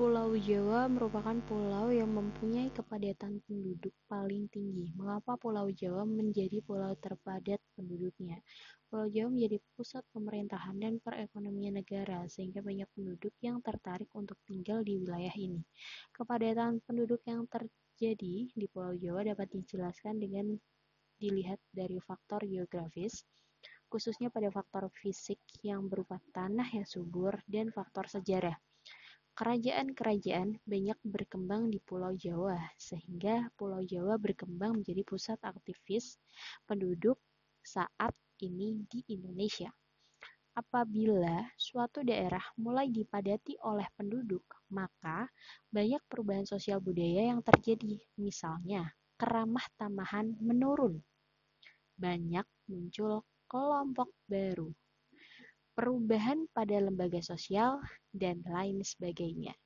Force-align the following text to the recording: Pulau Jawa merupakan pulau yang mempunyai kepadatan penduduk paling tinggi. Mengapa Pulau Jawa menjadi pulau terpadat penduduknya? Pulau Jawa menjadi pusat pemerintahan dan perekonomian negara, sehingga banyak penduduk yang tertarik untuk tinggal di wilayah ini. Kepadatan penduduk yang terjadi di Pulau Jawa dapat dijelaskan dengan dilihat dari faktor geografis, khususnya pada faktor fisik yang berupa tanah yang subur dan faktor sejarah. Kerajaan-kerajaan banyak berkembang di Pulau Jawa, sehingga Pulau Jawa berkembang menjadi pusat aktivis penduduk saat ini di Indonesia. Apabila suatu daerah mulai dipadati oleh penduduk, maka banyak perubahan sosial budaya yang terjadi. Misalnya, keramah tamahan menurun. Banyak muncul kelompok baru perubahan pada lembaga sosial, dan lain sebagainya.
Pulau 0.00 0.32
Jawa 0.32 0.88
merupakan 0.88 1.36
pulau 1.44 1.92
yang 1.92 2.08
mempunyai 2.08 2.72
kepadatan 2.72 3.36
penduduk 3.44 3.92
paling 4.08 4.48
tinggi. 4.48 4.88
Mengapa 4.96 5.36
Pulau 5.36 5.68
Jawa 5.68 6.08
menjadi 6.08 6.64
pulau 6.64 6.96
terpadat 6.96 7.60
penduduknya? 7.76 8.40
Pulau 8.88 9.12
Jawa 9.12 9.28
menjadi 9.28 9.60
pusat 9.76 10.00
pemerintahan 10.16 10.80
dan 10.80 11.04
perekonomian 11.04 11.84
negara, 11.84 12.24
sehingga 12.32 12.64
banyak 12.64 12.88
penduduk 12.96 13.36
yang 13.44 13.60
tertarik 13.60 14.08
untuk 14.16 14.40
tinggal 14.48 14.80
di 14.80 14.96
wilayah 14.96 15.36
ini. 15.36 15.60
Kepadatan 16.16 16.80
penduduk 16.88 17.20
yang 17.28 17.44
terjadi 17.44 18.48
di 18.56 18.66
Pulau 18.72 18.96
Jawa 18.96 19.20
dapat 19.20 19.52
dijelaskan 19.52 20.16
dengan 20.16 20.56
dilihat 21.20 21.60
dari 21.76 22.00
faktor 22.00 22.48
geografis, 22.48 23.20
khususnya 23.92 24.32
pada 24.32 24.48
faktor 24.48 24.88
fisik 24.96 25.44
yang 25.60 25.92
berupa 25.92 26.16
tanah 26.32 26.72
yang 26.72 26.88
subur 26.88 27.36
dan 27.44 27.68
faktor 27.68 28.08
sejarah. 28.08 28.56
Kerajaan-kerajaan 29.40 30.60
banyak 30.68 31.00
berkembang 31.00 31.72
di 31.72 31.80
Pulau 31.80 32.12
Jawa, 32.12 32.60
sehingga 32.76 33.48
Pulau 33.56 33.80
Jawa 33.80 34.20
berkembang 34.20 34.84
menjadi 34.84 35.00
pusat 35.00 35.40
aktivis 35.40 36.20
penduduk 36.68 37.16
saat 37.64 38.12
ini 38.44 38.84
di 38.84 39.00
Indonesia. 39.08 39.72
Apabila 40.52 41.56
suatu 41.56 42.04
daerah 42.04 42.44
mulai 42.60 42.92
dipadati 42.92 43.56
oleh 43.64 43.88
penduduk, 43.96 44.44
maka 44.76 45.24
banyak 45.72 46.04
perubahan 46.04 46.44
sosial 46.44 46.84
budaya 46.84 47.32
yang 47.32 47.40
terjadi. 47.40 47.96
Misalnya, 48.20 48.92
keramah 49.16 49.64
tamahan 49.80 50.36
menurun. 50.36 51.00
Banyak 51.96 52.44
muncul 52.68 53.24
kelompok 53.48 54.12
baru 54.28 54.68
perubahan 55.80 56.44
pada 56.52 56.76
lembaga 56.76 57.24
sosial, 57.24 57.80
dan 58.12 58.44
lain 58.44 58.84
sebagainya. 58.84 59.56